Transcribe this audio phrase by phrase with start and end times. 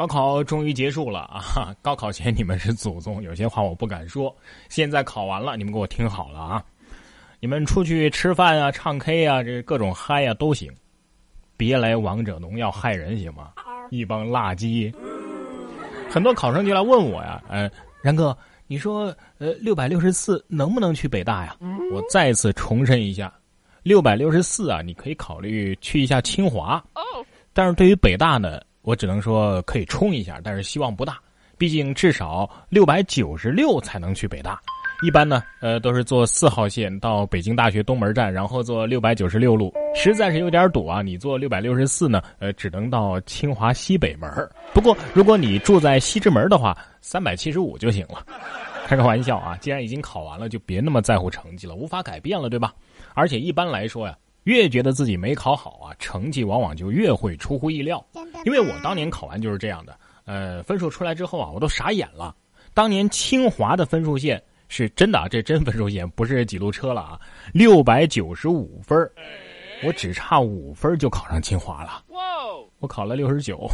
[0.00, 1.76] 高考终于结束了 啊！
[1.82, 4.34] 高考前你们是祖宗，有些话我不敢说。
[4.70, 6.64] 现在考完了，你们给我听好了啊！
[7.38, 10.72] 你们出去吃饭啊、唱 K 啊，这各种嗨呀都行，
[11.54, 13.52] 别来王者荣耀害人行吗？
[13.90, 14.90] 一帮垃圾！
[16.10, 17.70] 很多考生就来问我呀，呃，
[18.00, 18.34] 然哥，
[18.68, 21.54] 你说呃六百六十四能不能去北大呀？
[21.92, 23.30] 我再次重申一下，
[23.82, 26.82] 六百六十四啊，你可以考虑去一下清华。
[27.52, 28.62] 但是对于北大呢？
[28.82, 31.18] 我只能说可以冲一下，但是希望不大。
[31.58, 34.58] 毕竟至少六百九十六才能去北大。
[35.02, 39.72] 一般呢，呃，都是坐四号线到北京大学东门站，然后坐六百九十六路。
[39.94, 44.30] 实在是有点堵啊，你坐六百六十四呢，呃，只能到清华西北门。
[44.74, 48.24] 不过如果你住在西直门的话，三百七十五就行了。
[48.86, 52.74] 开个玩笑啊，既然已经考完了，就别那么在乎成绩了，无法改变了，对吧？
[53.14, 54.16] 而且一般来说呀。
[54.50, 58.04] 越觉得自己没考好啊，成绩往往就越会出乎意料。
[58.44, 62.34] 因为我当年考完就是这样的，呃，分数出来之后啊，我都傻眼了。
[62.74, 67.20] 当年清华的分数线是真的啊，这真分数线不是几路车了啊，
[67.52, 68.98] 六百九十五分，
[69.84, 72.02] 我只差五分就考上清华了。
[72.80, 73.70] 我考了六十九。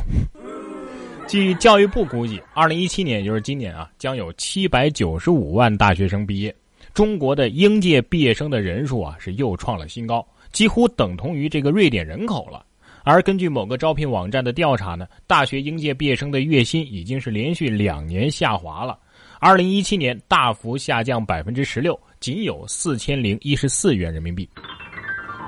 [1.26, 6.54] 据教育部估计，二零一七年也就是今年啊，将有七百九十五万大学生毕业，
[6.92, 10.26] 中国的应届毕业生的人数啊是又创了新高。
[10.52, 12.64] 几乎等同于这个瑞典人口了，
[13.04, 18.98] 而根据某个招聘网站的调查呢，大学应届毕业生的月薪已经是连续两年下滑了。
[19.38, 24.48] 二零一七年大幅下降百分之十六，仅有四千零一十四元人民币。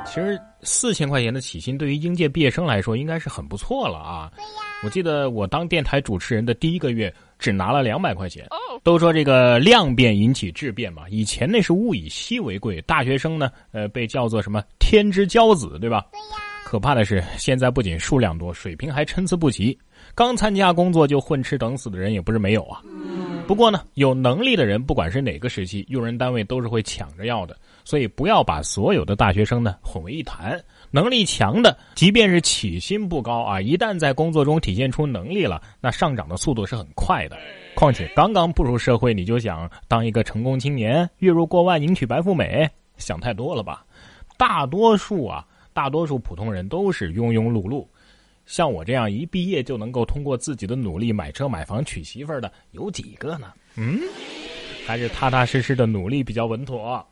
[0.07, 4.33] 其实四千块钱的起薪对于应届毕业生来说应该是很不错了啊。
[4.83, 7.13] 我记得我当电台主持人的第一个月。
[7.39, 8.45] 只拿了两百块钱。
[8.89, 16.07] 都说这个量变引起质变嘛，以前那是物以稀为贵，大学生呢，呃，被叫做什么天之骄子，对吧？
[16.11, 16.37] 对呀。
[16.65, 19.79] 可怕的是，现在不仅数量多，水平还参差不齐。
[20.15, 22.83] 刚参加工作就混吃等死的人也不是没有啊。
[23.47, 27.57] 不过呢，有能力的人，不管是哪个时期，用人单位都是会抢着要的。
[27.85, 30.63] 所以不要把所有的大学生呢混为一谈。
[30.91, 37.39] 能力强的，即便是起薪不高啊，一旦在工作中体现出能力了，那上涨的速度是很快的。
[37.75, 42.69] 况且刚刚步入社会，你就想当一个成功青年，月入过万，迎娶白富美，
[42.99, 43.87] 想太多了吧？
[44.37, 47.87] 大多数啊，大多数普通人都是庸庸碌碌。
[48.49, 53.53] 像我这样一毕业就能够通过自己的努力买车买房娶媳妇儿的，有几个呢？
[53.77, 54.01] 嗯，
[54.87, 57.07] 还是踏踏实实的努力比较稳妥。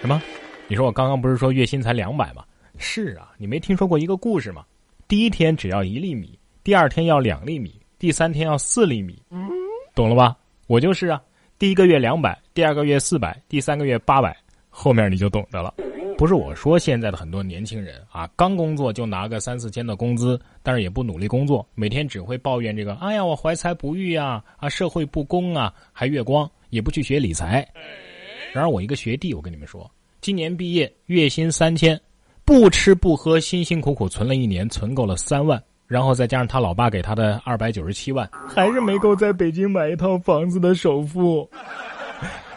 [0.00, 0.20] 什么？
[0.66, 2.42] 你说我刚刚不是说月薪才两百吗？
[2.78, 4.64] 是啊，你没听说过一个故事吗？
[5.06, 9.22] 第一天只要一粒米，第二天要两粒米，第三天要四粒米，
[9.94, 10.34] 懂了吧？
[10.68, 11.20] 我就是啊，
[11.58, 14.34] 第一个月两百，第二个月四百，第三个月八百，
[14.70, 15.74] 后面你就懂得了。
[16.20, 27.66] 不是我说，现在的很多年轻人啊，刚工作就拿个三四千的工资，但是也不努力工作，每天只会抱怨这个，哎呀，我怀才不遇呀，啊，社会不公啊，还月光，也不去学理财。
[28.52, 31.98] 然而我一个学弟，我跟你们说，今年毕业，月薪三千。
[32.44, 41.48] 不吃不喝，辛辛苦苦存了一年，存够了三万，然后再加上他老爸给他的二百九十七万，还是没够在北京买一套房子的首付。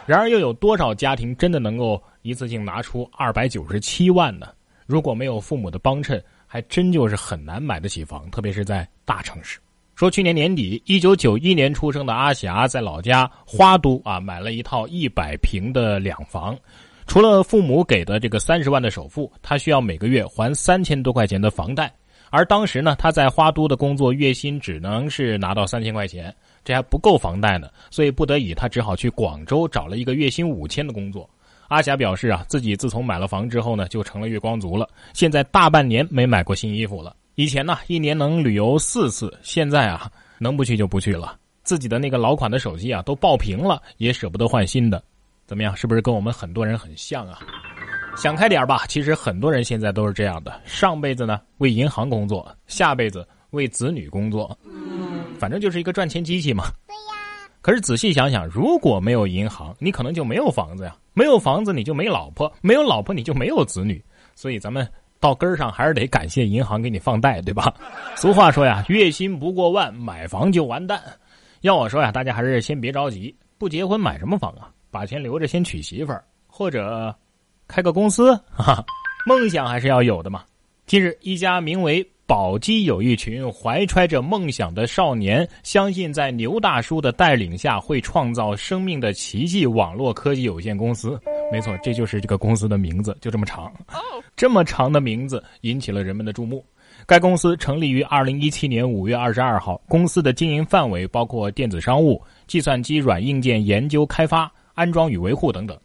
[0.04, 4.48] 然而，又有多少家庭真的能够一次性拿出二百九十七万呢？
[4.86, 9.58] 如果没有父母的帮衬，还真就是很难买得起房，特别是在大城市。
[9.94, 16.56] 说去年年底，一九九一年出生的阿霞在老家花都啊买了一套一百平的两房。
[17.06, 21.92] 除了父母给的这个三十万的首付，他需要每个月还三千多块钱的房贷。
[22.30, 27.68] 而当时呢，他在花都的工作月薪只能是拿到三千块钱，这还不够房贷呢。
[27.90, 31.28] 所以不得已，他只好去广州找了一个月薪五千的工作。
[31.68, 34.88] 阿霞表示啊，自己自从买了房之后呢，就成了月光族了。
[35.12, 37.14] 现在大半年没买过新衣服了。
[37.36, 41.36] 以前呢，一年能旅游四次，现在啊，能不去就不去了。
[41.62, 45.02] 自己的那个老款的手机啊，都爆屏了，也舍不得换新的。
[45.46, 45.74] 怎么样？
[45.76, 47.40] 是不是跟我们很多人很像啊？
[48.16, 48.84] 想开点吧。
[48.86, 54.56] 其实很多人现在都是这样的：上辈子呢为银行工作，下辈子为子女工作，
[55.38, 56.64] 反正就是一个赚钱机器嘛。
[56.86, 57.50] 对呀。
[57.60, 64.02] 可是仔细想想，如果没有银行，你可能就没有房子呀；没有房子，你就没老婆；没有老婆，你就没有子女。
[64.34, 64.86] 所以咱们
[65.20, 67.72] 到根儿上还是得感谢银行给你放贷，对吧？
[68.16, 71.00] 俗话说呀，月薪不过万，买房就完蛋。
[71.62, 74.68] 要我说呀，大家还是先别着急，不结婚买什么房啊？
[74.90, 77.14] 把钱留着先娶媳妇儿，或者
[77.66, 78.84] 开个公司，哈哈，
[79.26, 80.44] 梦想还是要有的嘛。
[80.86, 91.20] 近日，一家名为“宝鸡”有一群怀揣着梦想的少年，相信在牛大叔的带领下会创造生命的奇迹网络科技有限公司。
[91.52, 93.72] 没错，这就是这个公司的名字，就这么长。
[94.36, 96.64] 这么长的名字引起了人们的注目。
[97.06, 105.78] 该公司成立于二零一七年五月二十二号，公司的经营范围包括电子商务、计算机软硬件研究开发、安装与维护等等。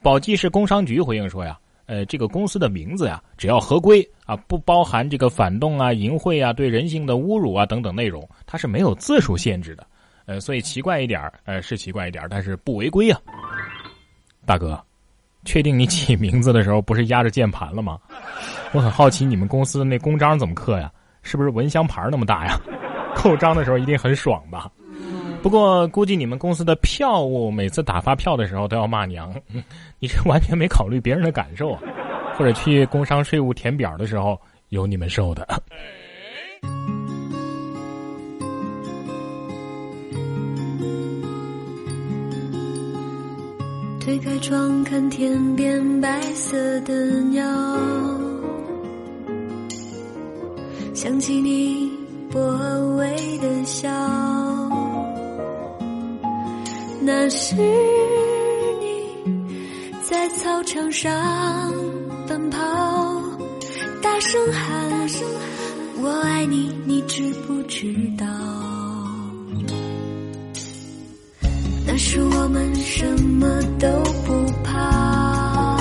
[0.00, 1.58] 宝鸡市工商局回应说呀。
[1.86, 9.86] 呃，这个公司的名字呀，只要合规啊，不包含这个反动啊、淫秽啊、对人性的侮辱啊等等内容，它是没有字数限制的。
[10.26, 13.20] 呃，所以奇怪一点呃，是奇怪一点但是不违规啊。
[14.46, 14.80] 大哥，
[15.44, 17.98] 确定你起名字的时候不是压着键盘了吗？
[18.72, 20.90] 我很好奇你们公司的那公章怎么刻呀？
[21.22, 22.58] 是不是蚊香牌那么大呀？
[23.14, 24.70] 扣章的时候一定很爽吧？
[25.42, 29.34] 不过估计你们公司的票务每次打发票的时候都要骂娘，
[29.98, 31.82] 你这完全没考虑别人的感受啊！
[32.38, 34.40] 或者去工商税务填表的时候
[34.70, 35.46] 有你们受的。
[44.00, 47.44] 推开窗看天边白色的鸟，
[50.94, 51.90] 想起你
[52.30, 52.40] 薄
[52.96, 53.91] 微的笑。
[57.24, 57.62] 那是你
[60.02, 61.72] 在操场上
[62.26, 62.58] 奔跑，
[64.02, 64.90] 大声喊
[66.02, 68.26] “我爱你”，你知不知道？
[71.86, 73.46] 那时我们什么
[73.78, 73.86] 都
[74.26, 75.78] 不怕，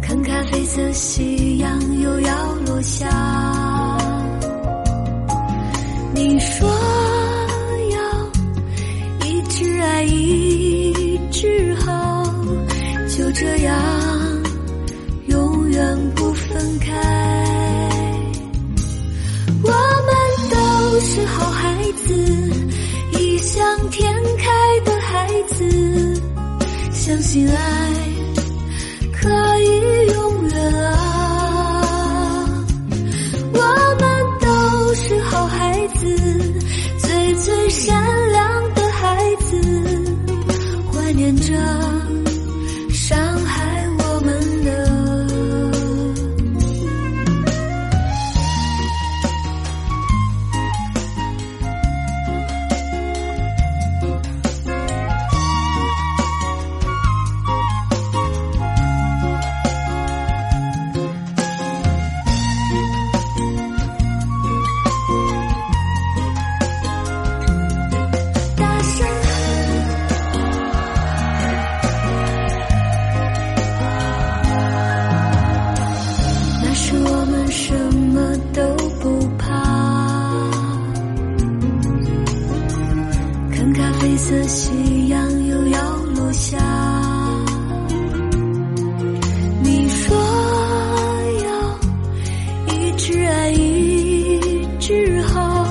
[0.00, 3.10] 看咖啡色夕阳又要落下，
[6.14, 6.97] 你说。
[27.08, 27.56] 相信爱
[29.14, 32.66] 可以永远啊！
[33.54, 33.58] 我
[33.98, 34.04] 们
[34.38, 36.04] 都是好孩子，
[36.98, 37.96] 最最善
[84.18, 86.58] 色夕阳又要落下，
[89.62, 90.16] 你说
[91.46, 91.48] 要
[92.74, 95.64] 一直爱一直好，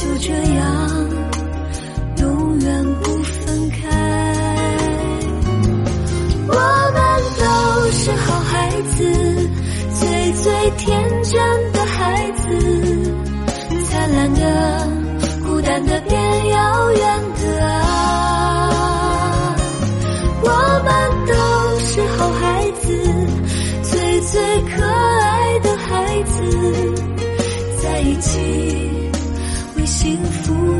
[0.00, 1.08] 就这样
[2.18, 3.76] 永远不分开。
[6.46, 6.54] 我
[6.94, 7.00] 们
[7.38, 7.44] 都
[7.90, 8.96] 是好孩子，
[9.98, 10.86] 最最天
[11.24, 12.46] 真的孩子，
[13.90, 14.88] 灿烂的，
[15.44, 17.27] 孤单的，变遥远。
[22.82, 23.26] 子
[23.82, 26.94] 最最可爱的孩子
[27.82, 28.38] 在一起
[29.76, 30.77] 为幸福。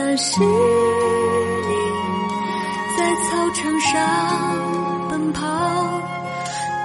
[0.00, 0.46] 那是你
[2.96, 3.90] 在操场上
[5.10, 5.42] 奔跑，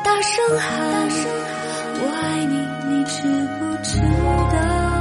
[0.03, 0.65] 大声喊
[2.01, 2.55] “我爱你”，
[2.89, 3.21] 你知
[3.59, 4.01] 不知
[4.51, 4.92] 道？